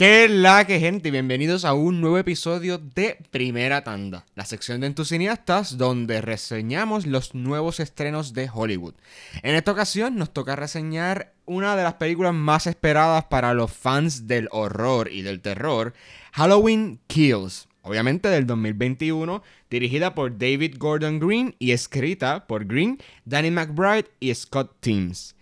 [0.00, 1.10] ¿Qué la que gente?
[1.10, 7.34] Bienvenidos a un nuevo episodio de Primera Tanda, la sección de entusiastas donde reseñamos los
[7.34, 8.94] nuevos estrenos de Hollywood.
[9.42, 14.26] En esta ocasión nos toca reseñar una de las películas más esperadas para los fans
[14.26, 15.92] del horror y del terror,
[16.32, 17.68] Halloween Kills.
[17.82, 24.34] Obviamente del 2021, dirigida por David Gordon Green y escrita por Green, Danny McBride y
[24.34, 25.34] Scott Teams.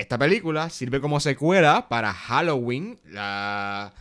[0.00, 3.92] Esta película sirve como secuela para Halloween, la,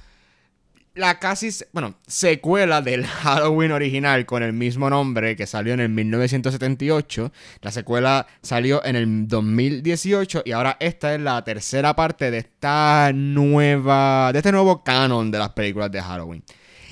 [0.96, 5.90] la casi, bueno, secuela del Halloween original con el mismo nombre que salió en el
[5.90, 7.34] 1978.
[7.62, 13.12] La secuela salió en el 2018 y ahora esta es la tercera parte de esta
[13.14, 16.46] nueva, de este nuevo canon de las películas de Halloween.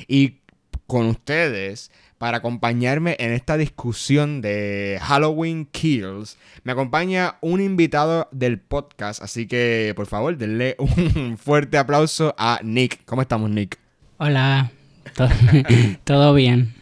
[0.09, 0.41] Y
[0.85, 6.37] con ustedes para acompañarme en esta discusión de Halloween Kills.
[6.63, 12.59] Me acompaña un invitado del podcast, así que por favor denle un fuerte aplauso a
[12.63, 13.05] Nick.
[13.05, 13.77] ¿Cómo estamos, Nick?
[14.17, 14.71] Hola,
[16.03, 16.73] todo, bien.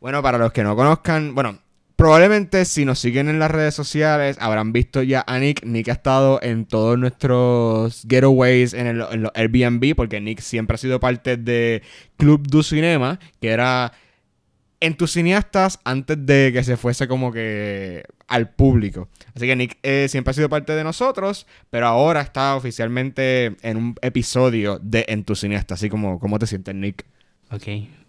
[0.00, 1.58] Bueno, para los que no conozcan, bueno,
[1.96, 5.64] probablemente si nos siguen en las redes sociales habrán visto ya a Nick.
[5.64, 10.76] Nick ha estado en todos nuestros getaways en el, en los Airbnb, porque Nick siempre
[10.76, 11.82] ha sido parte de
[12.16, 13.92] Club du Cinema, que era
[14.82, 19.08] en tus cineastas antes de que se fuese como que al público.
[19.34, 23.76] Así que Nick eh, siempre ha sido parte de nosotros, pero ahora está oficialmente en
[23.76, 25.78] un episodio de En tus cineastas.
[25.78, 27.04] Así como, ¿cómo te sientes, Nick?
[27.52, 27.62] Ok,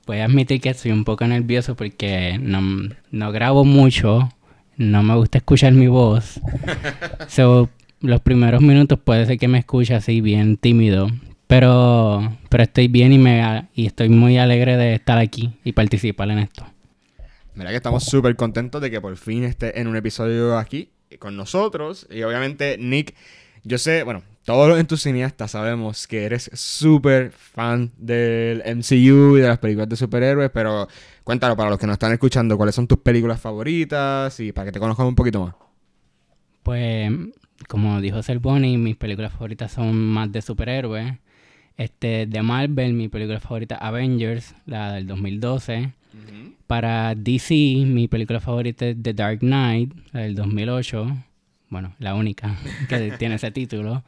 [0.07, 4.29] voy a admitir que estoy un poco nervioso porque no, no grabo mucho,
[4.75, 6.41] no me gusta escuchar mi voz.
[7.27, 11.07] so, los primeros minutos puede ser que me escuche así bien tímido,
[11.53, 16.31] pero, pero estoy bien y, me, y estoy muy alegre de estar aquí y participar
[16.31, 16.65] en esto.
[17.53, 21.37] Mira que estamos súper contentos de que por fin esté en un episodio aquí con
[21.37, 22.07] nosotros.
[22.09, 23.13] Y obviamente, Nick,
[23.63, 29.47] yo sé, bueno, todos los entusiastas sabemos que eres súper fan del MCU y de
[29.47, 30.87] las películas de superhéroes, pero
[31.23, 34.71] cuéntalo para los que nos están escuchando, ¿cuáles son tus películas favoritas y para que
[34.71, 35.53] te conozcan un poquito más?
[36.63, 37.11] Pues,
[37.67, 41.13] como dijo Selboni, mis películas favoritas son más de superhéroes.
[41.77, 45.91] Este, de Marvel, mi película favorita Avengers, la del 2012.
[46.67, 47.53] Para DC,
[47.85, 51.07] mi película favorita es The Dark Knight, la del 2008.
[51.69, 52.55] Bueno, la única
[52.89, 54.03] que tiene ese título.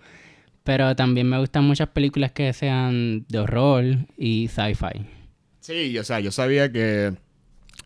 [0.64, 3.84] Pero también me gustan muchas películas que sean de horror
[4.18, 5.06] y sci-fi.
[5.60, 7.14] Sí, o sea, yo sabía que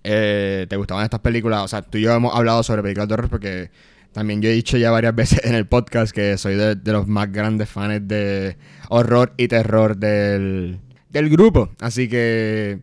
[0.03, 1.63] eh, te gustaban estas películas.
[1.63, 3.71] O sea, tú y yo hemos hablado sobre películas de horror porque
[4.19, 7.31] también yo he dicho ya varias veces en el podcast que soy de, los más
[7.31, 8.57] grandes fans de
[8.89, 11.69] horror y terror del, grupo.
[11.79, 12.81] Así que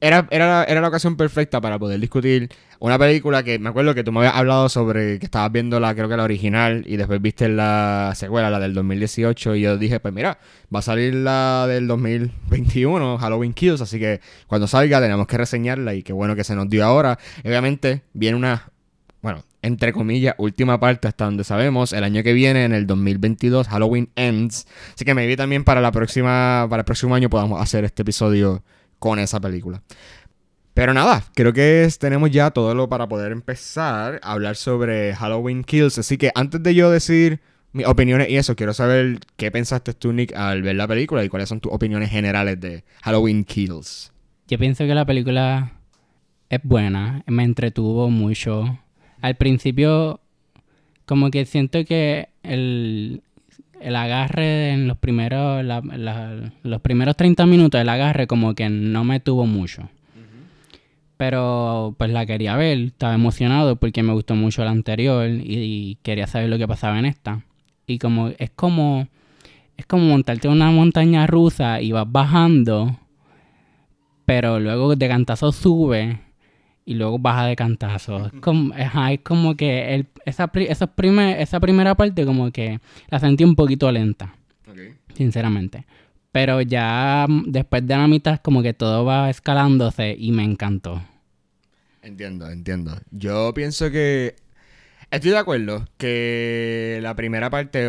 [0.00, 4.04] era, era, era, la ocasión perfecta para poder discutir una película que me acuerdo que
[4.04, 7.20] tú me habías hablado sobre que estabas viendo la, creo que la original, y después
[7.20, 10.38] viste la secuela, la del 2018, y yo dije, pues mira,
[10.72, 15.94] va a salir la del 2021, Halloween Kills, así que cuando salga tenemos que reseñarla
[15.94, 17.18] y qué bueno que se nos dio ahora.
[17.44, 18.70] obviamente viene una,
[19.20, 21.92] bueno, entre comillas, última parte hasta donde sabemos.
[21.92, 24.66] El año que viene, en el 2022, Halloween Ends.
[24.94, 28.02] Así que me vi también para la próxima, para el próximo año podamos hacer este
[28.02, 28.62] episodio
[28.98, 29.82] con esa película.
[30.74, 35.64] Pero nada, creo que tenemos ya todo lo para poder empezar a hablar sobre Halloween
[35.64, 35.98] Kills.
[35.98, 37.40] Así que antes de yo decir
[37.72, 41.28] mis opiniones y eso, quiero saber qué pensaste tú, Nick, al ver la película y
[41.28, 44.12] cuáles son tus opiniones generales de Halloween Kills.
[44.46, 45.72] Yo pienso que la película
[46.48, 48.78] es buena, me entretuvo mucho
[49.20, 50.20] al principio
[51.06, 53.22] como que siento que el,
[53.80, 55.64] el agarre en los primeros
[56.62, 59.88] los primeros 30 minutos el agarre como que no me tuvo mucho.
[61.16, 66.28] Pero pues la quería ver, estaba emocionado porque me gustó mucho la anterior y, quería
[66.28, 67.42] saber lo que pasaba en esta.
[67.86, 69.08] Y como es como
[69.76, 72.98] es como montarte una montaña rusa y vas bajando,
[74.26, 76.20] pero luego de cantazo sube
[76.88, 78.28] y luego baja de cantazo.
[78.28, 80.90] Es como, es como que el, esa, esa,
[81.36, 82.80] esa primera parte como que
[83.10, 84.34] la sentí un poquito lenta.
[85.14, 85.84] Sinceramente.
[86.32, 91.02] Pero ya después de la mitad como que todo va escalándose y me encantó.
[92.00, 92.98] Entiendo, entiendo.
[93.10, 94.36] Yo pienso que...
[95.10, 97.86] Estoy de acuerdo que la primera parte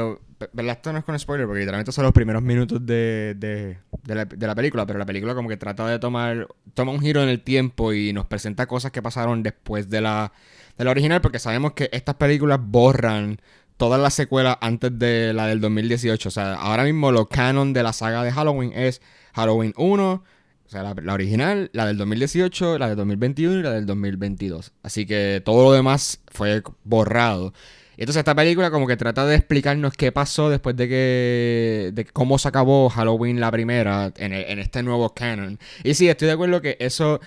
[0.53, 0.75] ¿verdad?
[0.77, 4.85] Esto no es con spoiler porque literalmente son los primeros minutos de, de, la, película,
[4.85, 8.13] pero la película como que trata de tomar, toma un giro en el tiempo y
[8.13, 10.31] nos presenta cosas que pasaron después de la,
[10.77, 13.41] de original porque sabemos que estas películas borran
[13.77, 16.29] todas las secuelas antes de la del 2018.
[16.29, 19.01] O sea, ahora mismo lo canon de la saga de Halloween es
[19.33, 20.23] Halloween 1, o
[20.69, 24.71] sea, la, la, original, la del 2018, la del 2021 y la del 2022.
[24.83, 27.53] Así que todo lo demás fue borrado.
[27.99, 31.91] Entonces esta película como que trata de explicarnos qué pasó después de que...
[31.93, 35.59] de cómo se acabó Halloween la primera en, este nuevo canon.
[35.83, 37.19] Y sí, estoy de acuerdo que eso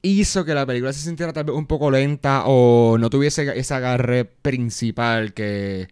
[0.00, 3.74] hizo que la película se sintiera tal vez un poco lenta o no tuviese ese
[3.74, 5.88] agarre principal que,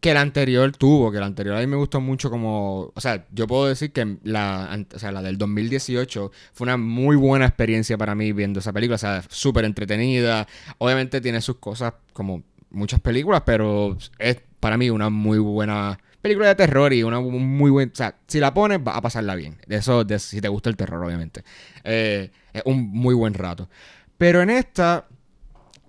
[0.00, 3.26] que la anterior tuvo, que la anterior a mí me gustó mucho como, o sea,
[3.32, 7.98] yo puedo decir que la, o sea, la del 2018 fue una muy buena experiencia
[7.98, 10.46] para mí viendo esa película, o sea, súper entretenida,
[10.78, 16.48] obviamente tiene sus cosas como muchas películas, pero es para mí una muy buena película
[16.48, 17.90] de terror y una muy buena.
[17.92, 19.58] O sea, si la pones, va a pasarla bien.
[19.66, 21.42] De eso, de, si te gusta el terror, obviamente.
[21.84, 23.68] Eh, es un muy buen rato.
[24.16, 25.06] Pero en esta,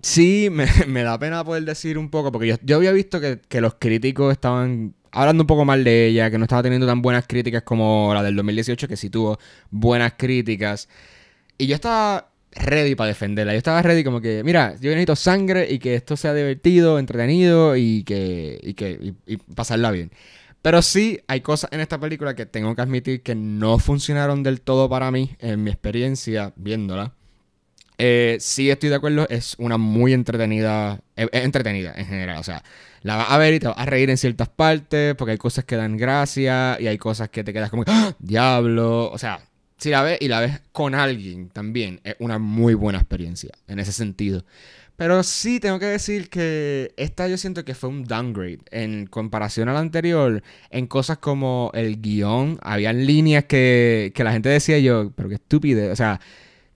[0.00, 0.66] sí me,
[1.02, 4.94] da pena poder decir un poco, porque yo, había visto que, que, los críticos estaban
[5.10, 8.22] hablando un poco mal de ella, que no estaba teniendo tan buenas críticas como la
[8.22, 9.38] del 2018, que sí tuvo
[9.70, 10.88] buenas críticas.
[11.58, 13.52] Y yo estaba ready para defenderla.
[13.52, 17.76] Yo estaba ready como que, mira, yo necesito sangre y que esto sea divertido, entretenido
[17.76, 20.10] y que, y que y, pasarla bien.
[20.62, 24.60] Pero sí hay cosas en esta película que tengo que admitir que no funcionaron del
[24.60, 27.14] todo para mí en mi experiencia viéndola.
[28.02, 32.62] Eh, sí estoy de acuerdo, es una muy entretenida, es, entretenida en general, o sea,
[33.02, 35.66] la vas a ver y te vas a reír en ciertas partes porque hay cosas
[35.66, 38.14] que dan gracia y hay cosas que te quedas como, ¡Ah!
[38.18, 39.40] diablo, o sea,
[39.80, 43.78] si la ves y la ves con alguien también, es una muy buena experiencia en
[43.78, 44.44] ese sentido.
[44.96, 49.70] Pero sí tengo que decir que esta yo siento que fue un downgrade en comparación
[49.70, 52.58] a la anterior en cosas como el guion.
[52.60, 55.90] Habían líneas que, que la gente decía yo, pero qué estúpido.
[55.90, 56.20] O sea,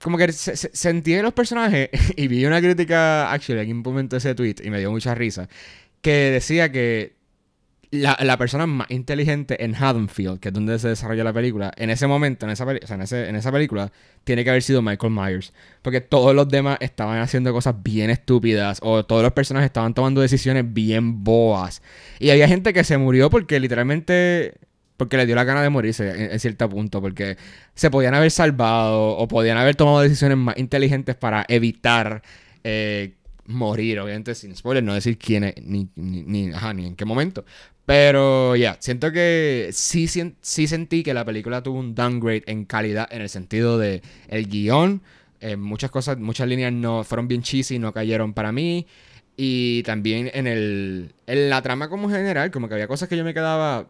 [0.01, 4.17] como que se, sentí los personajes y vi una crítica, actually, en un momento de
[4.19, 5.47] ese tweet y me dio mucha risa,
[6.01, 7.13] que decía que
[7.95, 12.07] la, persona más inteligente en Haddonfield, que es donde se desarrolla la película, en ese
[12.07, 13.91] momento, en esa, en, esa película,
[14.23, 15.53] tiene que haber sido Michael Myers.
[15.81, 20.21] Porque todos los demás estaban haciendo cosas bien estúpidas, o todos los personajes estaban tomando
[20.21, 21.81] decisiones bien boas.
[22.19, 24.53] Y había gente que se murió porque literalmente
[24.97, 27.37] porque le dio la gana de morirse en, cierto punto, porque
[27.73, 32.21] se podían haber salvado o podían haber tomado decisiones más inteligentes para evitar
[32.63, 33.15] eh,
[33.45, 37.45] morir, obviamente sin spoiler, no decir quién ni, ni, ni, ajá, ni en qué momento.
[37.85, 43.07] Pero ya, siento que sí, sí, sentí que la película tuvo un downgrade en calidad
[43.11, 45.01] en el sentido de el guion.
[45.39, 48.87] Eh, muchas cosas, muchas líneas no fueron bien cheesy, no cayeron para mí.
[49.37, 53.23] Y también en el en la trama como general, como que había cosas que yo
[53.23, 53.87] me quedaba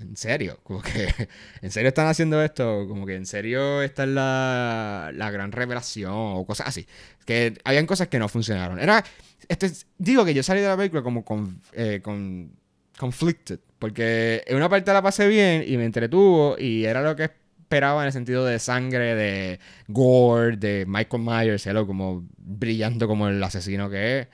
[0.00, 1.08] en serio, como que
[1.62, 6.12] en serio están haciendo esto, como que en serio esta es la, la gran revelación
[6.14, 6.86] o cosas así.
[7.26, 8.78] Que habían cosas que no funcionaron.
[8.78, 9.04] Era
[9.48, 12.52] este, digo que yo salí de la película como con, eh, con
[12.98, 13.60] conflicted.
[13.78, 17.30] Porque en una parte la pasé bien y me entretuvo y era lo que
[17.60, 21.86] esperaba en el sentido de sangre, de gore, de Michael Myers, ¿no?
[21.86, 24.28] como brillando como el asesino que es.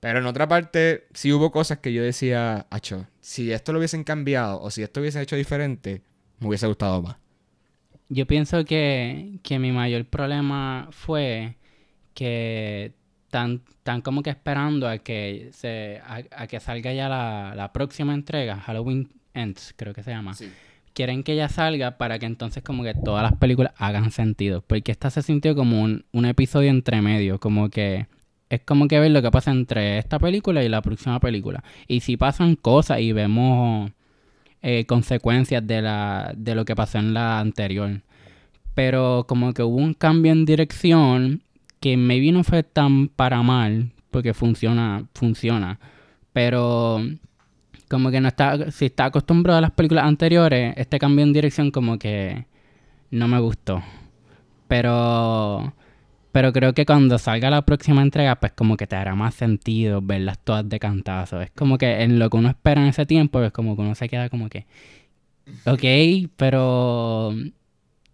[0.00, 4.04] Pero en otra parte sí hubo cosas que yo decía, acho, si esto lo hubiesen
[4.04, 6.02] cambiado o si esto hubiese hecho diferente,
[6.40, 7.16] me hubiese gustado más.
[8.08, 11.56] Yo pienso que, que mi mayor problema fue
[12.14, 12.92] que
[13.32, 19.08] están, como que esperando a que se a, que salga ya la, próxima entrega, Halloween
[19.32, 20.32] Ends, creo que se llama.
[20.92, 24.62] Quieren que ya salga para que entonces como que todas las películas hagan sentido.
[24.66, 28.06] Porque esta se sintió como un, episodio entre medio, como que
[28.50, 31.64] es como que ver lo que pasa entre esta película y la próxima película.
[31.88, 33.90] Y si pasan cosas y vemos
[34.60, 38.02] eh, consecuencias de, la, de lo que pasó en la anterior.
[38.74, 41.42] Pero como que hubo un cambio en dirección
[41.82, 45.80] que maybe no fue tan para mal, porque funciona, funciona,
[46.32, 47.02] pero
[47.88, 51.72] como que no está, si está acostumbrado a las películas anteriores, este cambio en dirección
[51.72, 52.46] como que
[53.10, 53.82] no me gustó.
[54.68, 55.74] Pero
[56.32, 60.00] pero creo que cuando salga la próxima entrega, pues como que te hará más sentido
[60.02, 61.42] verlas todas de cantazo.
[61.42, 63.94] Es como que en lo que uno espera en ese tiempo, es como que uno
[63.94, 64.66] se queda como que,
[65.66, 67.34] ok, pero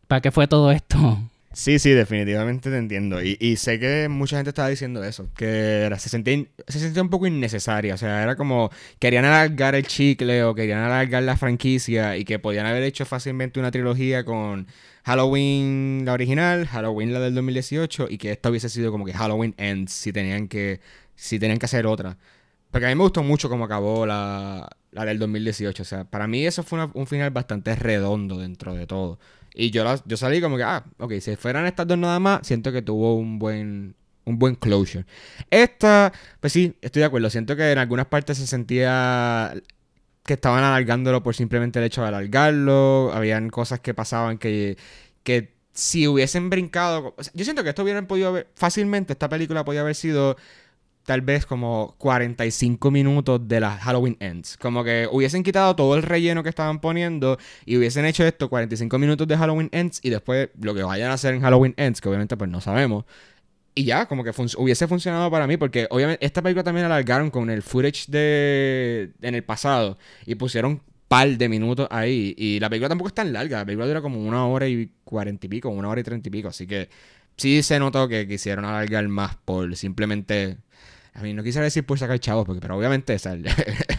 [0.09, 1.19] ¿para qué fue todo esto?
[1.59, 3.21] Sí, sí, definitivamente te entiendo.
[3.21, 7.27] Y, sé que mucha gente estaba diciendo eso, que se, sentía, se sentía un poco
[7.27, 7.95] innecesaria.
[7.95, 12.39] O sea, era como querían alargar el chicle o querían alargar la franquicia y que
[12.39, 14.69] podían haber hecho fácilmente una trilogía con
[15.03, 19.55] Halloween la original, Halloween la del 2018 y que esta hubiese sido como que Halloween
[19.59, 20.81] Ends si tenían que,
[21.17, 22.19] si tenían que hacer otra.
[22.71, 25.83] Porque a mí me gustó mucho cómo acabó la, la del 2018.
[25.83, 29.19] O sea, para mí eso fue un final bastante redondo dentro de todo.
[29.61, 32.71] Y yo, yo salí como que, ah, ok, si fueran estas dos nada más, siento
[32.71, 35.05] que tuvo un buen, un buen closure.
[35.51, 37.29] Esta, pues sí, estoy de acuerdo.
[37.29, 39.53] Siento que en algunas partes se sentía
[40.23, 43.11] que estaban alargándolo por simplemente el hecho de alargarlo.
[43.13, 44.79] Habían cosas que pasaban que,
[45.25, 47.17] que si hubiesen brincado.
[47.35, 48.47] yo siento que esto hubieran podido haber.
[48.55, 50.37] Fácilmente, esta película podía haber sido
[51.09, 54.59] tal vez como 45 minutos de las Halloween Ends.
[54.59, 58.99] Como que hubiesen quitado todo el relleno que estaban poniendo y hubiesen hecho esto 45
[58.99, 62.11] minutos de Halloween Ends y después lo que vayan a hacer en Halloween Ends, que
[62.11, 63.07] obviamente pues no sabemos.
[63.75, 67.49] Y ya, como que hubiese funcionado para mí, porque obviamente esta película también alargaron con
[67.49, 69.97] el footage de en el pasado
[70.27, 72.35] y pusieron par de minutos ahí.
[72.37, 75.47] Y la película tampoco es tan larga, la película dura como una hora y cuarenta
[75.47, 76.91] y pico, una hora y treinta y pico, así que
[77.39, 80.59] sí se notó que quisieron alargar más por simplemente.
[81.19, 83.45] A mí no quisiera decir por sacar chavos, porque, pero obviamente es el,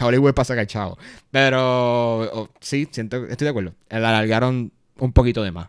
[0.00, 0.98] Hollywood para sacar chavos.
[1.30, 3.74] Pero sí, siento, estoy de acuerdo.
[3.90, 5.68] La alargaron un poquito de más.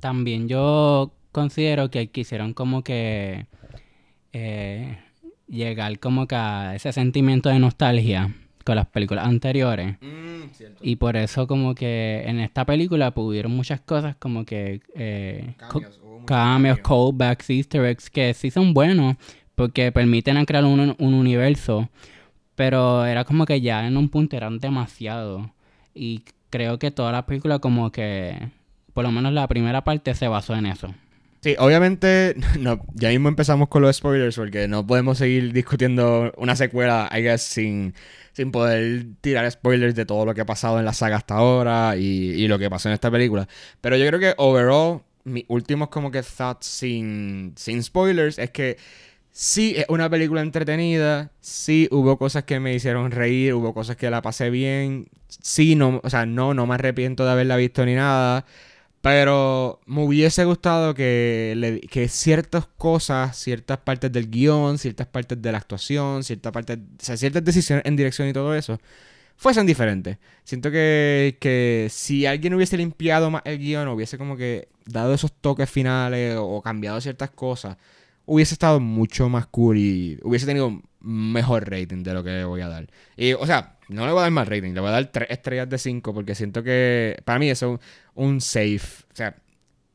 [0.00, 3.46] También yo considero que quisieron como que
[4.32, 4.96] eh,
[5.46, 8.32] llegar como que a ese sentimiento de nostalgia
[8.64, 9.96] con las películas anteriores.
[10.00, 10.42] Mm,
[10.80, 14.80] y por eso como que en esta película pudieron muchas cosas como que...
[14.94, 15.54] Eh,
[16.28, 19.16] cambios, callbacks, easter eggs, que sí son buenos
[19.58, 21.90] porque permiten crear un, un universo.
[22.54, 25.52] Pero era como que ya en un punto eran demasiado.
[25.94, 28.50] Y creo que toda la película como que,
[28.94, 30.94] por lo menos la primera parte se basó en eso.
[31.40, 36.54] Sí, obviamente, no, ya mismo empezamos con los spoilers porque no podemos seguir discutiendo una
[36.54, 37.94] secuela, I guess, sin,
[38.34, 41.96] sin poder tirar spoilers de todo lo que ha pasado en la saga hasta ahora
[41.96, 43.48] y, y lo que pasó en esta película.
[43.80, 48.76] Pero yo creo que overall mis últimos como que thoughts sin, sin spoilers es que
[49.38, 54.10] sí es una película entretenida, sí hubo cosas que me hicieron reír, hubo cosas que
[54.10, 57.94] la pasé bien, sí, no, o sea, no, no me arrepiento de haberla visto ni
[57.94, 58.44] nada,
[59.00, 65.52] pero me hubiese gustado que, que ciertas cosas, ciertas partes del guion, ciertas partes de
[65.52, 68.80] la actuación, ciertas partes, o sea, ciertas decisiones en dirección y todo eso,
[69.36, 70.18] fuesen diferentes.
[70.42, 75.32] Siento que, que si alguien hubiese limpiado más el guion, hubiese como que dado esos
[75.32, 77.76] toques finales o, cambiado ciertas cosas,
[78.28, 82.68] hubiese estado mucho más cool y hubiese tenido mejor rating de lo que voy a
[82.68, 82.86] dar.
[83.16, 85.30] Y, o sea, no le voy a dar más rating, le voy a dar 3
[85.30, 87.80] estrellas de 5 porque siento que para mí eso es
[88.14, 89.04] un, safe.
[89.10, 89.34] O sea,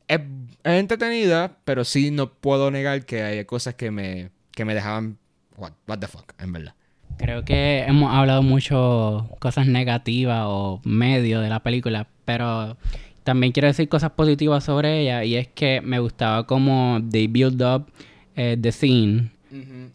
[0.07, 0.19] es,
[0.63, 5.19] entretenida, pero sí no puedo negar que hay cosas que me, que me dejaban,
[5.55, 6.73] what, what the fuck, en verdad.
[7.19, 12.77] Creo que hemos hablado mucho cosas negativas o medio de la película, pero
[13.23, 17.61] también quiero decir cosas positivas sobre ella y es que me gustaba como they build
[17.61, 17.85] up
[18.35, 19.31] eh, the scene.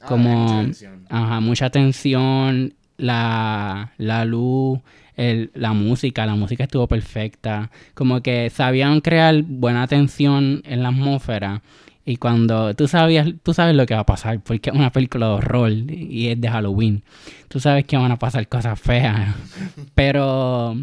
[0.00, 0.66] Ah, como
[1.09, 4.78] ajá, mucha tensión, la, la luz,
[5.16, 7.71] el, la música, la música estuvo perfecta.
[7.95, 11.62] Como que sabían crear buena tensión en la atmósfera
[12.09, 15.26] y cuando tú sabías, tú sabes lo que va a pasar, porque es una película
[15.26, 17.02] de horror y es de Halloween.
[17.49, 19.35] Tú sabes que van a pasar cosas feas.
[19.95, 20.75] Pero,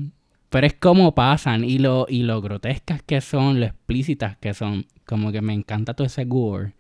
[0.50, 4.86] pero es como pasan y lo, y lo grotescas que son, lo explícitas que son.
[5.08, 6.74] Como que me encanta todo ese gore.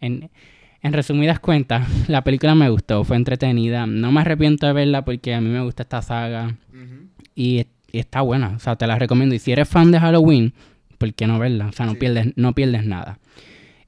[0.00, 0.30] En,
[0.82, 3.86] en resumidas cuentas, la película me gustó, fue entretenida.
[3.86, 6.56] No me arrepiento de verla porque a mí me gusta esta saga.
[7.34, 9.34] y, y, está buena, o sea, te la recomiendo.
[9.34, 10.54] Y si eres fan de Halloween,
[10.98, 11.66] ¿por qué no verla?
[11.66, 13.18] O sea, no, pierdes, no pierdes nada.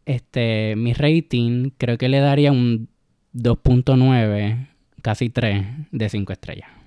[0.05, 2.89] Este, mi rating creo que le daría un
[3.35, 4.69] 2.9,
[5.01, 6.82] casi 3 de 5 estrellas.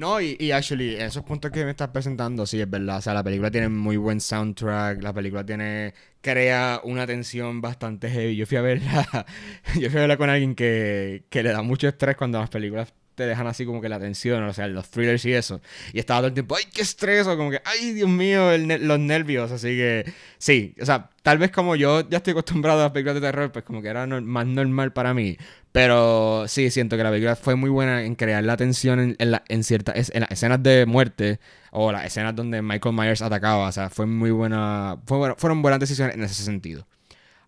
[0.00, 2.96] No, y, y actually, esos puntos que me estás presentando, sí, es verdad.
[2.96, 5.92] O sea, la película tiene muy buen soundtrack, la película tiene,
[6.22, 8.34] crea una tensión bastante heavy.
[8.34, 9.26] Yo fui a verla,
[9.78, 12.94] yo fui a verla con alguien que, que le da mucho estrés cuando las películas
[13.26, 15.60] dejan así como que la tensión, o sea, los thrillers y eso.
[15.92, 17.26] Y estaba todo el tiempo, ¡ay, qué estrés!
[17.26, 18.56] O como que, ¡ay, Dios mío!
[18.58, 19.50] los nervios.
[19.52, 23.14] Así que, sí, o sea, tal vez como yo ya estoy acostumbrado a las películas
[23.16, 25.36] de terror, pues como que era más normal para mí.
[25.72, 29.64] Pero sí, siento que la película fue muy buena en crear la tensión en, en,
[29.64, 31.38] ciertas en las escenas de muerte
[31.70, 33.68] o las escenas donde Michael Myers atacaba.
[33.68, 34.98] O sea, fue muy buena.
[35.06, 36.86] fueron buenas decisiones en ese sentido.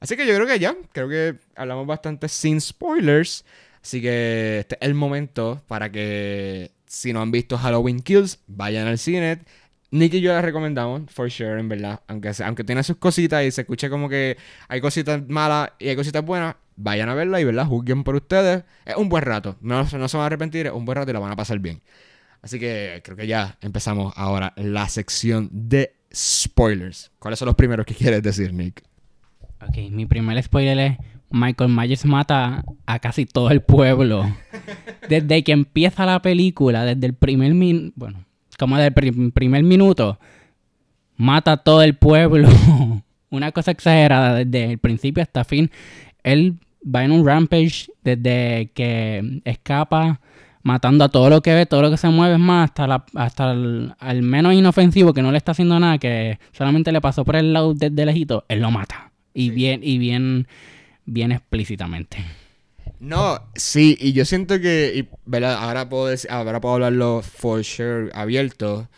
[0.02, 3.44] Así que yo creo que ya, creo que hablamos bastante sin spoilers.
[3.82, 8.86] Así que este es el momento para que si no han visto Halloween Kills, vayan
[8.86, 9.40] al cine.
[9.90, 12.00] Nick y yo la recomendamos, for sure, en verdad.
[12.06, 14.36] Aunque, aunque tiene sus cositas y se escuche como que
[14.68, 18.64] hay cositas malas y hay cositas buenas, vayan a verla y verla, juzguen por ustedes.
[18.84, 21.14] Es un buen rato, no, no se van a arrepentir, es un buen rato y
[21.14, 21.82] la van a pasar bien.
[22.40, 27.10] Así que creo que ya empezamos ahora la sección de spoilers.
[27.18, 28.82] ¿Cuáles son los primeros que quieres decir, Nick?
[29.60, 30.98] Ok, mi primer spoiler es
[31.32, 34.24] Michael Myers mata a casi todo el pueblo.
[35.08, 38.24] Desde que empieza la película, desde el primer minuto, bueno,
[38.58, 40.18] como desde el primer minuto,
[41.16, 42.48] mata a todo el pueblo.
[43.30, 45.70] Una cosa exagerada, desde el principio hasta fin.
[46.22, 50.20] Él va en un rampage desde que escapa,
[50.62, 53.04] matando a todo lo que ve, todo lo que se mueve, es más, hasta, la,
[53.14, 57.36] hasta el, menos inofensivo que no le está haciendo nada, que solamente le pasó por
[57.36, 59.10] el lado desde lejito, él lo mata.
[59.34, 60.46] Y bien, y bien
[61.04, 62.24] bien explícitamente.
[63.00, 65.08] No, sí, y yo siento que.
[65.44, 68.88] Ahora puedo, decir, ahora puedo hablarlo for sure abierto.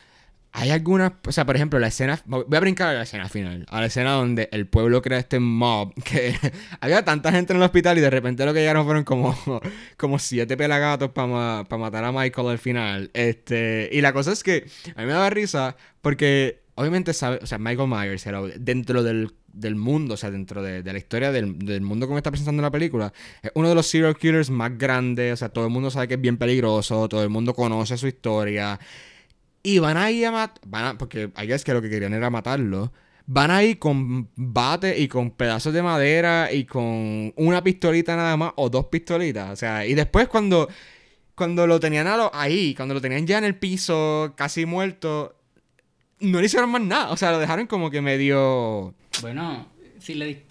[0.52, 3.66] Hay algunas, o sea, por ejemplo, la escena, voy a brincar a la escena final,
[3.68, 6.36] a la escena donde el pueblo crea este mob, que
[6.80, 9.36] había tanta gente en el hospital y de repente lo que llegaron fueron como,
[9.96, 13.10] como siete pelagatos para matar a Michael al final.
[13.14, 17.46] Este, y la cosa es que a mí me daba risa porque obviamente sabe, o
[17.46, 19.32] sea, Michael Myers era dentro del,
[19.76, 23.12] mundo, o sea, dentro de, la historia del, del, mundo como está presentando la película,
[23.42, 26.14] es uno de los serial killers más grandes, o sea, todo el mundo sabe que
[26.14, 28.78] es bien peligroso, todo el mundo conoce su historia.
[29.66, 30.98] Y van a ir a matar.
[30.98, 32.92] Porque hay es que lo que querían era matarlo.
[33.26, 38.36] Van a ir con bate y con pedazos de madera y con una pistolita nada
[38.36, 39.50] más o dos pistolitas.
[39.50, 40.68] O sea, y después cuando,
[41.34, 45.34] cuando lo tenían ahí, cuando lo tenían ya en el piso, casi muerto,
[46.20, 47.10] no le hicieron más nada.
[47.10, 48.94] O sea, lo dejaron como que medio.
[49.20, 49.68] Bueno,
[50.04, 50.44] si le,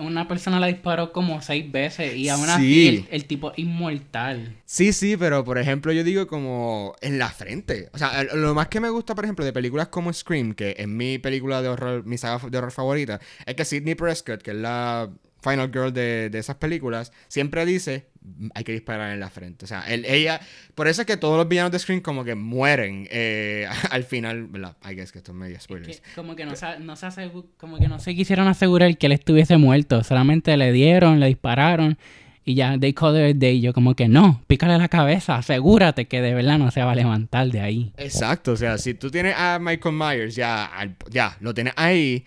[0.00, 4.56] una persona la disparó como seis veces y aún así el, tipo inmortal.
[4.64, 7.88] Sí, sí, pero por ejemplo yo digo como en la frente.
[7.92, 10.86] O sea, lo más que me gusta, por ejemplo, de películas como Scream, que es
[10.86, 14.56] mi película de horror, mi saga de horror favorita, es que Sidney Prescott, que es
[14.56, 15.10] la
[15.42, 18.06] Final Girl de, de esas películas, siempre dice,
[18.54, 19.64] hay que disparar en la frente.
[19.64, 20.40] O sea, ella,
[20.74, 24.46] por eso es que todos los villanos de Scream como que mueren eh, al final,
[24.46, 24.76] ¿verdad?
[24.84, 26.02] I guess que esto es medio spoilers.
[26.14, 27.08] como que no se, no se
[27.56, 31.98] como que no se quisieron asegurar que él estuviese muerto, solamente le dieron, le dispararon
[32.44, 33.60] y ya, they call it day.
[33.60, 36.94] Yo como que no, pícale la cabeza, asegúrate que de verdad no se va a
[36.94, 37.92] levantar de ahí.
[37.96, 40.70] Exacto, o sea, si tú tienes a Michael Myers, ya,
[41.10, 42.24] ya, lo tienes ahí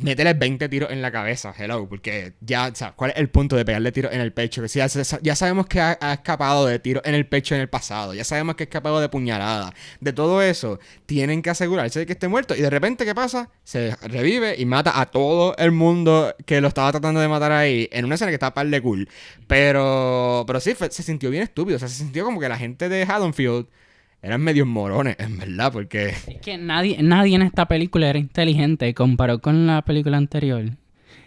[0.00, 3.56] métele 20 tiros en la cabeza, hello, porque ya, o sea, ¿cuál es el punto
[3.56, 4.62] de pegarle tiros en el pecho?
[4.62, 8.14] Que si ya, sabemos que ha, escapado de tiros en el pecho en el pasado,
[8.14, 12.12] ya sabemos que ha escapado de puñalada, de todo eso, tienen que asegurarse de que
[12.12, 13.50] esté muerto y de repente, ¿qué pasa?
[13.64, 17.88] Se revive y mata a todo el mundo que lo estaba tratando de matar ahí
[17.90, 19.08] en una escena que estaba par de cool,
[19.48, 22.88] pero, pero sí, se sintió bien estúpido, o sea, se sintió como que la gente
[22.88, 23.66] de Haddonfield
[24.24, 26.06] eran medios morones, en verdad, porque...
[26.26, 30.64] Es que nadie, nadie en esta película era inteligente comparado con la película anterior.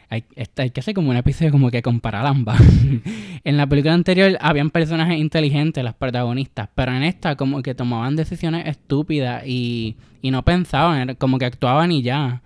[0.09, 0.23] Hay,
[0.55, 2.59] hay que hacer como un episodio como que comparar ambas.
[3.43, 8.15] en la película anterior habían personajes inteligentes, las protagonistas, pero en esta como que tomaban
[8.15, 12.41] decisiones estúpidas y, y no pensaban, como que actuaban y ya.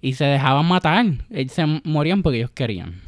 [0.00, 1.04] Y se dejaban matar.
[1.28, 3.02] Ellos se morían porque ellos querían.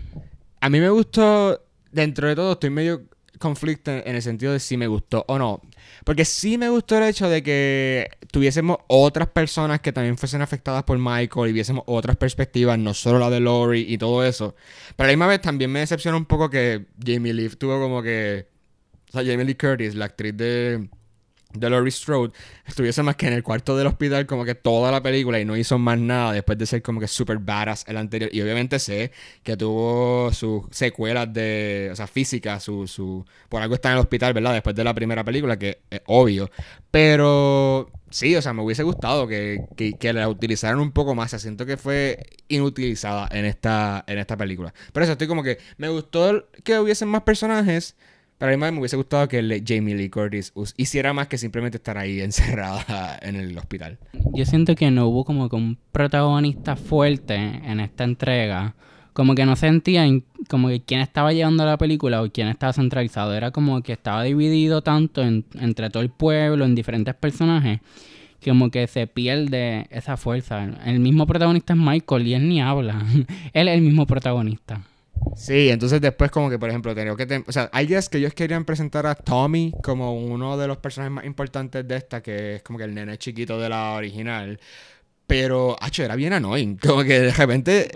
[0.61, 1.59] A mí me gustó,
[1.91, 3.05] dentro de todo, estoy medio
[3.39, 5.63] conflicto en el sentido de si me gustó o no.
[6.05, 10.83] Porque sí me gustó el hecho de que tuviésemos otras personas que también fuesen afectadas
[10.85, 14.55] por Michael y viésemos otras perspectivas, no solo la de Lori y todo eso.
[14.97, 18.03] Pero a la misma vez también me decepcionó un poco que Jamie Lee tuvo como
[18.03, 18.47] que...
[19.09, 20.89] O sea, Jamie Lee Curtis, la actriz de
[21.53, 22.33] de Laurie Strode
[22.67, 25.57] estuviese más que en el cuarto del hospital como que toda la película y no
[25.57, 28.31] hizo más nada después de ser como que super badass el anterior.
[28.33, 29.13] Y obviamente sé
[29.43, 34.01] que tuvo sus secuelas de, o sea, física, su, su, por algo está en el
[34.01, 34.53] hospital, ¿verdad?
[34.55, 36.51] Después de la primera película, que es obvio.
[36.91, 41.35] Pero sí, o sea, me hubiese gustado que, que, la utilizaran un poco más.
[41.35, 44.73] O siento que fue inutilizada en esta, en esta película.
[44.93, 47.97] Pero eso, estoy como que me gustó que hubiesen más personajes.
[48.43, 51.97] Pero a mí me hubiese gustado que Jamie Lee Curtis hiciera más que simplemente estar
[51.97, 54.01] ahí encerrada en el hospital.
[54.35, 58.75] Yo siento que no hubo como que un protagonista fuerte en esta entrega.
[59.13, 60.07] Como que no sentía
[60.49, 63.33] como que quién estaba llevando la película o quién estaba centralizado.
[63.33, 67.79] Era como que estaba dividido tanto entre todo el pueblo, en diferentes personajes,
[68.41, 70.65] que como que se pierde esa fuerza.
[70.85, 73.07] El mismo protagonista es Michael y él ni habla.
[73.53, 74.83] él es el mismo protagonista.
[75.37, 77.45] Sí, entonces después como que, por ejemplo, tenía que...
[77.47, 81.13] o sea, hay días que ellos querían presentar a Tommy como uno de los personajes
[81.13, 84.59] más importantes de esta, que es como que el nene chiquito de la original.
[85.27, 86.77] Pero, hacho, era bien annoying.
[86.83, 87.91] Como que de repente...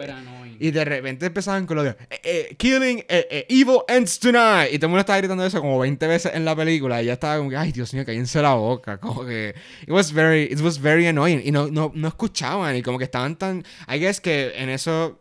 [0.59, 4.73] Y de repente empezaban con lo de eh, eh, Killing eh, Evil Ends Tonight.
[4.73, 7.03] Y todo el mundo estaba gritando eso como 20 veces en la película.
[7.03, 8.97] Y ya estaba como que, ay, Dios mío, cállense la boca.
[9.01, 9.55] Como que.
[9.83, 11.43] It was very, it was very annoying.
[11.45, 12.75] Y no, no, no escuchaban.
[12.75, 13.65] Y como que estaban tan.
[13.87, 15.21] I guess que en eso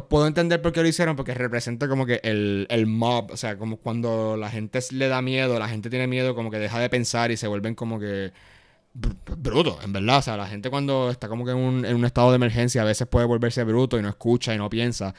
[0.00, 3.36] pues puedo entender por qué lo hicieron, porque representa como que el, el mob, o
[3.38, 6.78] sea, como cuando la gente le da miedo, la gente tiene miedo, como que deja
[6.78, 8.30] de pensar y se vuelven como que
[8.92, 10.18] bruto, en verdad.
[10.18, 12.82] O sea, la gente cuando está como que en un, en un estado de emergencia
[12.82, 15.14] a veces puede volverse bruto y no escucha y no piensa.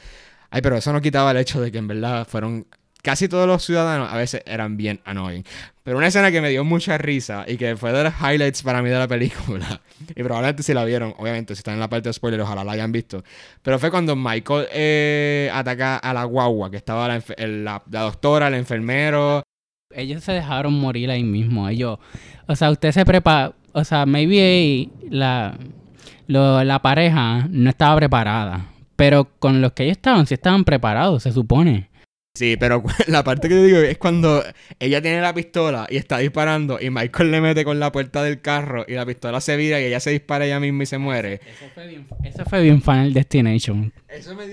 [0.50, 2.68] Ay, pero eso no quitaba el hecho de que en verdad fueron
[3.08, 5.42] casi todos los ciudadanos a veces eran bien annoying.
[5.82, 8.82] Pero una escena que me dio mucha risa y que fue de los highlights para
[8.82, 9.80] mí de la película,
[10.14, 12.72] y probablemente si la vieron, obviamente, si están en la parte de spoiler, ojalá la
[12.72, 13.24] hayan visto,
[13.62, 19.42] pero fue cuando Michael eh, ataca a la guagua, que estaba la, doctora, el enfermero.
[19.94, 21.98] Ellos se dejaron morir ahí mismo, ellos,
[22.46, 25.56] o sea, usted se prepara, o sea, maybe la,
[26.26, 28.66] la pareja no estaba preparada
[28.96, 31.87] Pero con los que ellos estaban, sí estaban preparados, se supone.
[32.38, 34.44] Sí, pero la parte que yo digo es cuando
[34.78, 38.40] ella tiene la pistola y está disparando y Michael le mete con la puerta del
[38.40, 41.40] carro y la pistola se vira y ella se dispara ella misma y se muere.
[41.44, 43.92] Eso fue bien, eso fue bien Final Destination.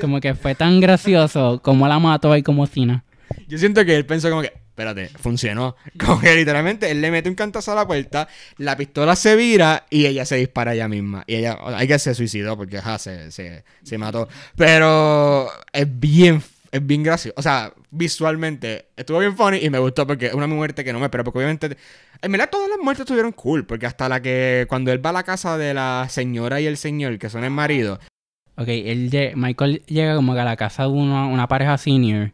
[0.01, 3.03] Como que fue tan gracioso como la mató ahí como Cina.
[3.47, 5.75] Yo siento que él pensó como que, espérate, funcionó.
[5.99, 9.85] Como que literalmente él le mete un cantazo a la puerta, la pistola se vira
[9.91, 11.23] y ella se dispara ella misma.
[11.27, 14.27] Y ella, hay que se suicidó porque ajá, se, se, se mató.
[14.55, 16.41] Pero es bien
[16.75, 17.33] es bien gracioso.
[17.37, 20.99] O sea, visualmente estuvo bien funny y me gustó porque es una muerte que no
[20.99, 21.23] me espero.
[21.23, 21.77] Porque obviamente,
[22.21, 23.65] en verdad todas las muertes estuvieron cool.
[23.65, 26.77] Porque hasta la que, cuando él va a la casa de la señora y el
[26.77, 27.99] señor, que son el marido.
[28.57, 32.33] Ok, él, Michael llega como que a la casa de una pareja senior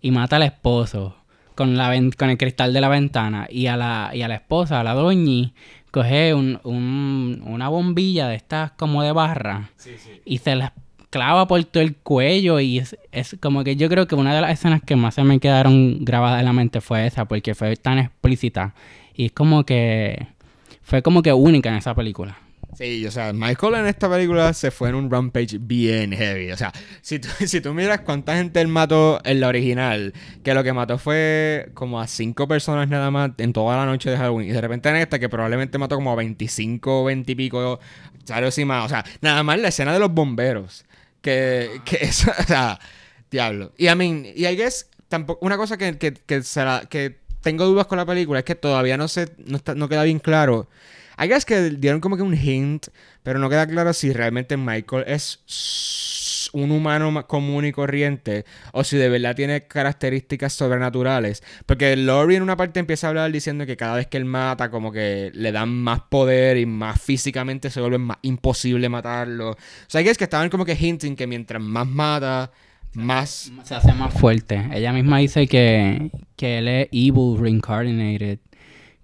[0.00, 1.16] y mata al esposo
[1.54, 3.46] con, la, con el cristal de la ventana.
[3.50, 5.54] Y a la, y a la esposa, a la doñi,
[5.90, 9.70] coge un, una bombilla de estas como de barra
[10.24, 10.72] y se las
[11.14, 14.40] clava por todo el cuello y es, es, como que yo creo que una de
[14.40, 17.76] las escenas que más se me quedaron grabadas en la mente fue esa porque fue
[17.76, 18.74] tan explícita
[19.14, 20.26] y es como que
[20.82, 22.36] fue como que única en esa película.
[22.74, 26.50] Sí, o sea, Michael en esta película se fue en un rampage bien heavy.
[26.50, 30.52] O sea, si tú, si tú miras cuánta gente él mató en la original, que
[30.52, 34.16] lo que mató fue como a cinco personas nada más en toda la noche de
[34.16, 34.48] Halloween.
[34.48, 37.74] Y de repente en esta, que probablemente mató como a 25, 20 y pico.
[37.74, 40.84] O sea, nada más la escena de los bomberos.
[41.24, 42.78] Que, que eso, o sea,
[43.30, 43.72] diablo.
[43.78, 46.42] Y I mean, y I guess, tampoco, una cosa que, que, que,
[46.90, 50.04] que tengo dudas con la película es que todavía no sé, no, está, no queda
[50.04, 50.68] bien claro.
[51.18, 52.88] I guess que dieron como que un hint,
[53.22, 55.40] pero no queda claro si realmente Michael es
[56.54, 61.42] un humano común y corriente o si de verdad tiene características sobrenaturales.
[61.66, 64.70] Porque Laurie en una parte empieza a hablar diciendo que cada vez que él mata
[64.70, 69.50] como que le dan más poder y más físicamente se vuelve más imposible matarlo.
[69.50, 69.56] O
[69.88, 72.52] sea, es que estaban como que hinting que mientras más mata,
[72.94, 73.52] más...
[73.64, 74.68] Se hace más fuerte.
[74.72, 78.38] Ella misma dice que, que él es evil reincarnated.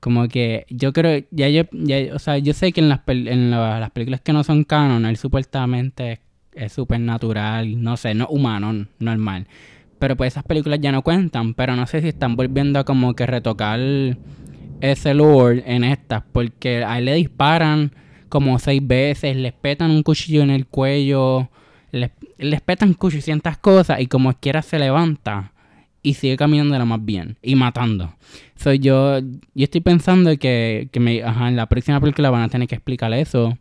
[0.01, 3.51] Como que yo creo, ya yo, ya, o sea, yo sé que en las, en
[3.51, 6.21] las películas que no son canon, él supuestamente es
[6.61, 9.47] es súper natural, no sé, no humano, normal.
[9.99, 13.15] Pero pues esas películas ya no cuentan, pero no sé si están volviendo a como
[13.15, 13.81] que retocar
[14.81, 17.93] ese lore en estas, porque a él le disparan
[18.29, 21.51] como seis veces, les petan un cuchillo en el cuello,
[21.93, 25.53] les, les petan cuchillos cosas y como quiera se levanta
[26.03, 28.15] y sigue caminando lo más bien y matando.
[28.57, 32.49] Soy yo, yo estoy pensando que, que me, ajá, en la próxima película van a
[32.49, 33.59] tener que explicar eso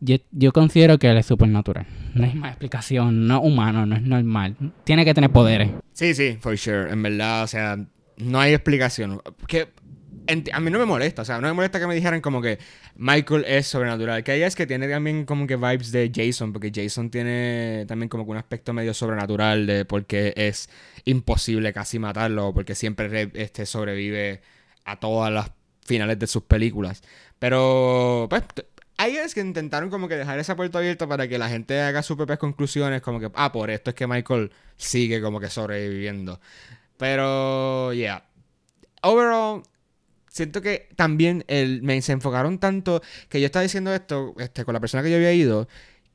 [0.00, 1.86] yo, considero que él es supernatural.
[2.14, 4.56] No hay más explicación, no humano, no es normal.
[4.84, 5.70] Tiene que tener poderes.
[5.92, 6.90] Sí, sí, for sure.
[6.90, 7.78] En verdad, o sea,
[8.16, 9.20] no hay explicación.
[9.46, 9.68] Que
[10.52, 12.58] a mí no me molesta, o sea, no me molesta que me dijeran como que
[12.96, 14.24] Michael es sobrenatural.
[14.24, 18.08] Que ella es que tiene también como que vibes de Jason, porque Jason tiene también
[18.08, 20.70] como que un aspecto medio sobrenatural de porque es
[21.04, 24.40] imposible casi matarlo, porque siempre este, sobrevive
[24.84, 25.50] a todas las
[25.84, 27.02] finales de sus películas.
[27.40, 28.44] Pero, pues,
[29.00, 32.02] hay es que intentaron como que dejar esa puerta abierta para que la gente haga
[32.02, 36.38] sus propias conclusiones, como que, ah, por esto es que Michael sigue como que sobreviviendo.
[36.98, 38.26] Pero, yeah.
[39.00, 39.62] Overall,
[40.28, 44.74] siento que también el, me se enfocaron tanto que yo estaba diciendo esto este, con
[44.74, 45.66] la persona que yo había ido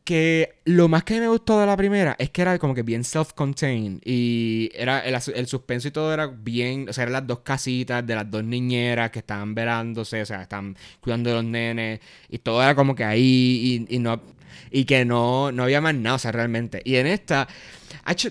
[0.06, 3.04] que lo más que me gustó de la primera es que era como que bien
[3.04, 7.39] self-contained y era el, el, suspenso y todo era bien, o sea, eran las dos
[7.39, 12.02] casitas de las dos niñeras que estaban velándose, o sea, están cuidando de los nenes
[12.30, 14.22] y todo era como que ahí y, no
[14.70, 16.82] y que no, no había más nada, o sea, realmente.
[16.86, 17.48] Y en esta,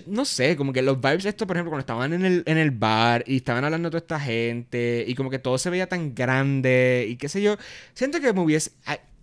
[0.07, 2.71] no sé, como que los vibes esto, por ejemplo, cuando estaban en el, en el
[2.71, 7.05] bar y estaban hablando toda esta gente y como que todo se veía tan grande
[7.09, 7.57] y qué sé yo,
[7.93, 8.71] siento que me hubiese,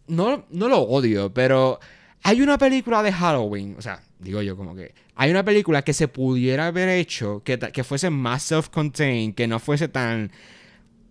[0.06, 1.80] no, no lo odio, pero
[2.22, 5.92] hay una película de Halloween, o sea, digo yo como que hay una película que
[5.92, 10.30] se pudiera haber hecho que, que fuese más self-contained, que no fuese tan,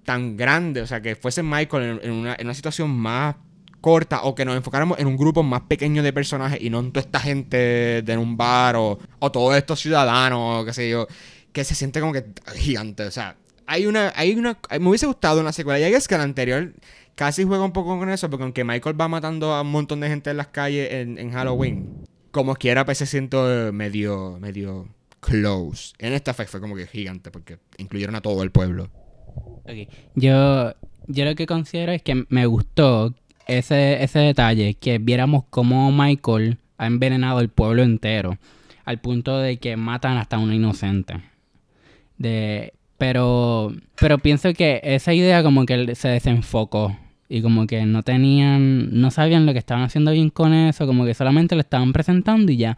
[0.05, 3.35] tan grande, o sea, que fuese Michael en, una, en, una, situación más
[3.81, 6.91] corta o que nos enfocáramos en un grupo más pequeño de personajes y no en
[6.91, 11.07] toda esta gente de un bar o, o todos estos ciudadanos, qué sé yo,
[11.51, 13.35] que se siente como que gigante, o sea,
[13.67, 16.73] hay una, hay una, me hubiese gustado una secuela, ya es que la anterior
[17.21, 20.07] casi juega un poco con eso, porque aunque Michael va matando a un montón de
[20.07, 21.87] gente en las calles en, Halloween,
[22.31, 24.87] como quiera, pues se siento medio, medio
[25.19, 25.93] close.
[25.99, 28.89] En esta fe fue como que gigante, porque incluyeron a todo el pueblo.
[30.15, 30.73] Yo,
[31.05, 33.13] yo lo que considero es que me gustó
[33.45, 38.39] ese, ese detalle, que viéramos cómo Michael ha envenenado el pueblo entero,
[38.83, 41.21] al punto de que matan hasta a un inocente.
[42.17, 46.97] De, pero, pero pienso que esa idea como que se desenfocó
[47.31, 51.05] y como que no tenían, no sabían lo que estaban haciendo bien con eso, como
[51.05, 52.77] que solamente lo estaban presentando y ya.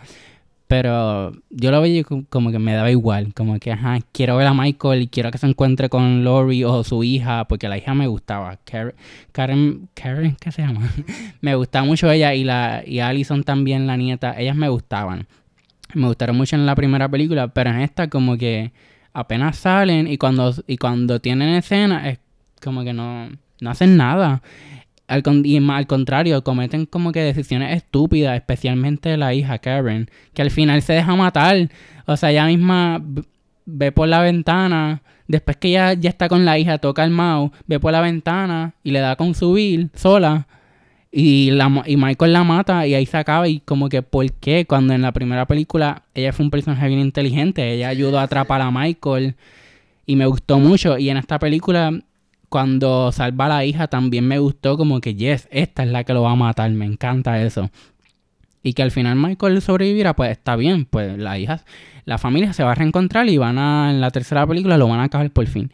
[0.67, 3.33] Pero yo lo veía como que me daba igual.
[3.33, 6.83] Como que, ajá, quiero ver a Michael y quiero que se encuentre con Lori o
[6.83, 8.57] su hija, porque la hija me gustaba.
[8.63, 8.93] Karen,
[9.31, 10.89] Karen, Karen ¿qué se llama?
[11.41, 14.39] me gustaba mucho ella y, la, y Allison también, la nieta.
[14.39, 15.27] Ellas me gustaban.
[15.95, 18.71] Me gustaron mucho en la primera película, pero en esta como que
[19.13, 22.19] apenas salen y cuando, y cuando tienen escena es
[22.61, 23.29] como que no,
[23.63, 24.41] no hacen nada.
[25.07, 30.51] Al, y al contrario, cometen como que decisiones estúpidas, especialmente la hija Karen, que al
[30.51, 31.69] final se deja matar.
[32.05, 33.01] O sea, ella misma
[33.65, 37.51] ve por la ventana, después que ella ya está con la hija, toca el mouse,
[37.67, 40.47] ve por la ventana y le da con subir sola.
[41.15, 43.47] Y, la, y Michael la mata y ahí se acaba.
[43.47, 44.65] Y como que, ¿por qué?
[44.65, 48.61] Cuando en la primera película ella fue un personaje bien inteligente, ella ayudó a atrapar
[48.61, 49.35] a Michael
[50.05, 50.97] y me gustó mucho.
[50.97, 51.91] Y en esta película,
[52.53, 56.13] cuando salva a la hija, también me gustó como que, yes, esta es la que
[56.13, 56.69] lo va a matar.
[56.69, 57.71] Me encanta eso.
[58.61, 60.85] Y que al final Michael sobrevivirá, pues está bien.
[60.85, 61.63] Pues la hija,
[62.05, 64.99] la familia se va a reencontrar y van a, en la tercera película lo van
[64.99, 65.71] a acabar por fin.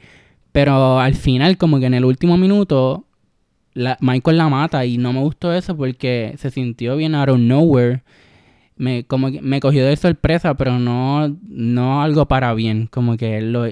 [0.54, 3.04] Pero al final, como que en el último minuto,
[4.00, 8.04] Michael la mata y no me gustó eso porque se sintió bien out of nowhere.
[8.78, 12.88] Me, como me cogió de sorpresa, pero no, no algo para bien.
[12.88, 13.66] Como que lo,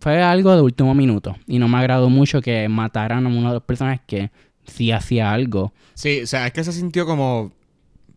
[0.00, 1.36] fue algo de último minuto.
[1.46, 4.30] Y no me agradó mucho que mataran a uno de los personajes que
[4.66, 5.72] sí hacía algo.
[5.94, 7.52] Sí, o sea, es que se sintió como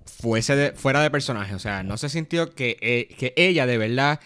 [0.06, 1.56] fuese fuera de personaje.
[1.56, 4.20] O sea, no se sintió que, eh, que ella de verdad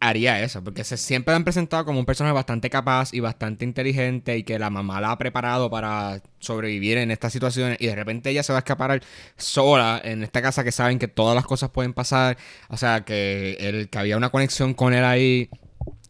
[0.00, 4.36] haría eso, porque se siempre han presentado como un personaje bastante capaz y bastante inteligente
[4.36, 8.30] y que la mamá la ha preparado para sobrevivir en estas situaciones y de repente
[8.30, 9.02] ella se va a escapar
[9.36, 12.36] sola en esta casa que saben que todas las cosas pueden pasar,
[12.68, 15.48] o sea, que, el, que había una conexión con él ahí.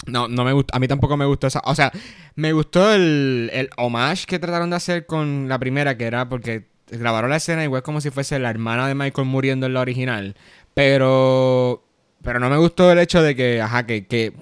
[0.07, 1.91] No, no me gusta, a mí tampoco me gustó esa, o sea,
[2.35, 6.69] me gustó el, el homage que trataron de hacer con la primera, que era porque
[6.89, 10.37] grabaron la escena igual como si fuese la hermana de Michael muriendo en la original,
[10.75, 11.83] pero
[12.23, 14.33] pero no me gustó el hecho de que, ajá, que, que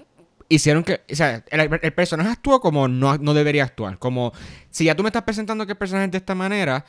[0.48, 1.02] hicieron que.
[1.10, 3.98] O sea, el, personaje actuó como no, no, debería actuar.
[3.98, 4.32] Como
[4.70, 6.84] si ya tú me estás presentando que el personaje es de esta manera,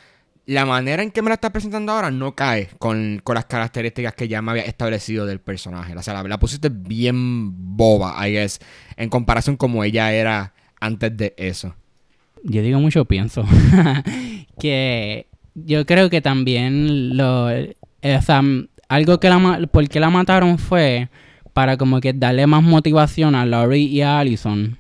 [0.46, 4.28] la manera en que me la estás presentando ahora no cae con, las características que
[4.28, 5.96] ya me había establecido del personaje.
[5.96, 8.60] O sea, la, la pusiste bien boba, I guess,
[8.98, 11.76] en comparación como ella era antes de eso.
[12.44, 13.44] Yo digo mucho pienso.
[14.60, 17.48] que yo creo que también lo.
[17.48, 18.44] O sea,
[18.88, 21.10] algo que la, por qué la mataron fue
[21.54, 24.78] para como que darle más motivación a Laurie y a Allison.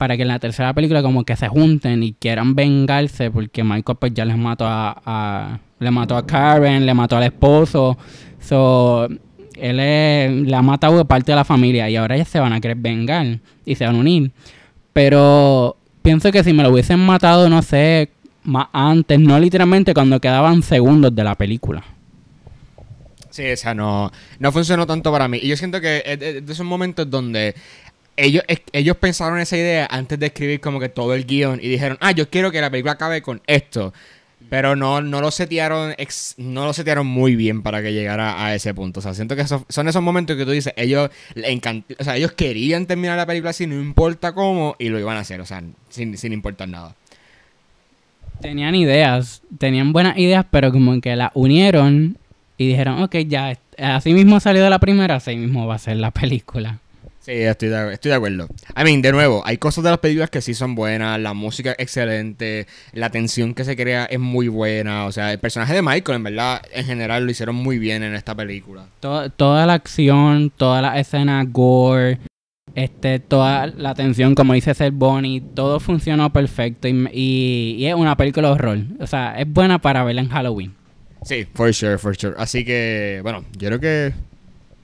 [0.00, 3.98] Para que en la tercera película como que se junten y quieran vengarse porque Michael
[4.00, 7.98] pues ya les mató a, le mató a Karen, le mató al esposo.
[8.40, 9.06] So,
[9.56, 12.62] él le ha matado de parte de la familia y ahora ellos se van a
[12.62, 14.30] querer vengar y se van a unir.
[14.94, 18.08] Pero pienso que si me lo hubiesen matado, no sé,
[18.42, 21.84] más antes, no literalmente cuando quedaban segundos de la película.
[23.28, 25.40] Sí, o sea, no, no funcionó tanto para mí.
[25.42, 27.54] Y yo siento que es de, esos momentos donde
[28.20, 31.96] ellos, ellos pensaron esa idea antes de escribir como que todo el guion y dijeron,
[32.00, 33.92] ah, yo quiero que la película acabe con esto.
[34.48, 35.94] Pero no, no lo setearon
[36.38, 38.98] no lo setearon muy bien para que llegara a ese punto.
[38.98, 41.10] O sea, siento que son esos momentos que tú dices, ellos
[41.98, 45.20] o sea, ellos querían terminar la película así, no importa cómo, y lo iban a
[45.20, 46.96] hacer, o sea, sin, sin importar nada.
[48.40, 52.16] Tenían ideas, tenían buenas ideas, pero como que las unieron
[52.56, 55.96] y dijeron, ok, ya, así mismo salió de la primera, así mismo va a ser
[55.98, 56.80] la película.
[57.20, 58.48] Sí, estoy de, estoy de acuerdo.
[58.76, 61.72] I mean, de nuevo, hay cosas de las películas que sí son buenas, la música
[61.72, 65.82] es excelente, la tensión que se crea es muy buena, o sea, el personaje de
[65.82, 68.86] Michael, en verdad, en general lo hicieron muy bien en esta película.
[69.00, 72.20] toda la acción, toda la escena gore,
[72.74, 78.16] este, toda la tensión, como dice Seth Bonnie, todo funcionó perfecto y, y, es una
[78.16, 78.78] película de horror.
[79.00, 80.74] O sea, es buena para verla en Halloween.
[81.22, 82.34] Sí, for sure, for sure.
[82.38, 84.14] Así que, bueno, yo creo que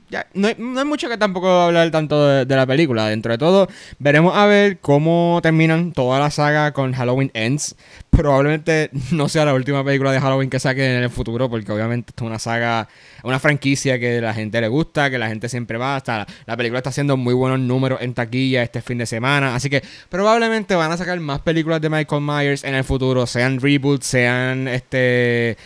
[0.08, 3.08] ya, no, hay, mucho que tampoco hablar tanto de, la película.
[3.08, 7.74] Dentro de todo, veremos a ver cómo terminan toda la saga con Halloween Ends.
[8.10, 12.12] Probablemente no sea la última película de Halloween que saquen en el futuro, porque obviamente
[12.16, 12.88] es una saga,
[13.24, 15.96] una franquicia que la gente le gusta, que la gente siempre va.
[15.96, 19.56] Hasta la, la película está haciendo muy buenos números en taquilla este fin de semana.
[19.56, 23.60] Así que probablemente van a sacar más películas de Michael Myers en el futuro, sean
[23.60, 25.56] reboots, sean este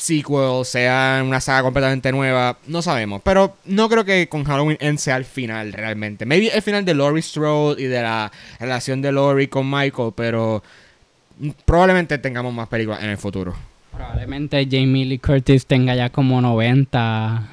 [0.00, 3.20] sequel, sea una saga completamente nueva, no sabemos.
[3.22, 6.26] Pero no creo que con Halloween End sea el final realmente.
[6.26, 10.62] Maybe el final de Laurie Strode y de la relación de Laurie con Michael, pero
[11.64, 13.54] probablemente tengamos más películas en el futuro.
[13.92, 17.48] Probablemente Jamie Lee Curtis tenga ya como 90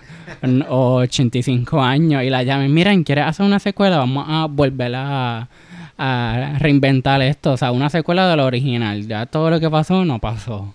[0.70, 3.98] o 85 años y la llamen, miren, ¿quieres hacer una secuela?
[3.98, 5.50] Vamos a volver a,
[5.98, 9.06] a reinventar esto, o sea, una secuela de lo original.
[9.08, 10.74] Ya todo lo que pasó no pasó.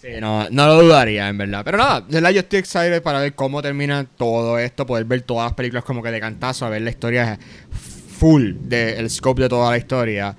[0.00, 1.62] Sí, no, no lo dudaría, en verdad.
[1.62, 5.20] Pero nada, de verdad yo estoy excited para ver cómo termina todo esto, poder ver
[5.22, 7.38] todas las películas como que de cantazo, a ver la historia
[7.70, 10.34] full del scope de toda la historia.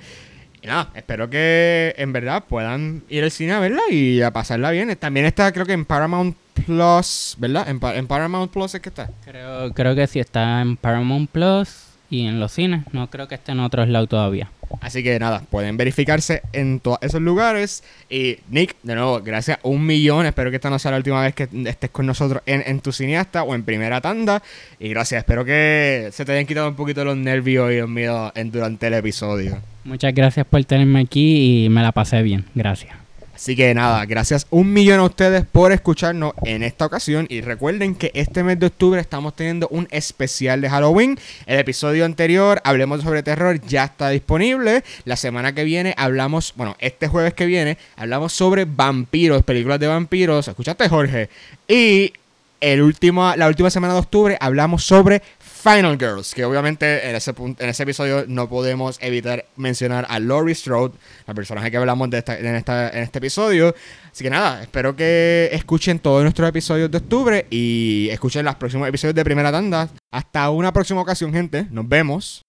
[0.64, 4.72] Y nada, espero que en verdad puedan ir al cine a verla y a pasarla
[4.72, 4.96] bien.
[4.96, 7.70] También está creo que en Paramount Plus, ¿verdad?
[7.70, 9.12] En, en Paramount Plus es que está.
[9.24, 12.84] Creo, creo que sí está en Paramount Plus y en los cines.
[12.94, 14.50] No creo que esté en otros lados todavía.
[14.82, 17.84] Así que nada, pueden verificarse en todos esos lugares.
[18.10, 20.26] Y Nick, de nuevo, gracias un millón.
[20.26, 22.92] Espero que esta no sea la última vez que estés con nosotros en, en tu
[22.92, 24.42] cineasta o en primera tanda.
[24.80, 28.32] Y gracias, espero que se te hayan quitado un poquito los nervios y los miedos
[28.46, 29.58] durante el episodio.
[29.84, 32.46] Muchas gracias por tenerme aquí y me la pasé bien.
[32.54, 33.01] Gracias.
[33.42, 37.26] Así que nada, gracias un millón a ustedes por escucharnos en esta ocasión.
[37.28, 41.18] Y recuerden que este mes de octubre estamos teniendo un especial de Halloween.
[41.48, 44.84] El episodio anterior, Hablemos sobre Terror, ya está disponible.
[45.06, 49.88] La semana que viene hablamos, bueno, este jueves que viene, hablamos sobre vampiros, películas de
[49.88, 50.48] vampiros.
[50.48, 51.28] ¿Escuchaste, Jorge?
[51.68, 52.14] Y
[52.60, 55.24] el último, la última semana de octubre hablamos sobre
[55.62, 60.56] Final Girls, que obviamente en ese, en ese episodio no podemos evitar mencionar a Laurie
[60.56, 60.94] Strode,
[61.28, 63.76] la personaje que hablamos de esta- en, esta- en este episodio.
[64.12, 68.88] Así que nada, espero que escuchen todos nuestros episodios de octubre y escuchen los próximos
[68.90, 69.88] episodios de primera tanda.
[70.12, 71.68] Hasta una próxima ocasión, gente.
[71.72, 72.42] Nos vemos.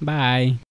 [0.00, 0.69] Bye.